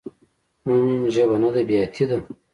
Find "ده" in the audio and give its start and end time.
2.09-2.17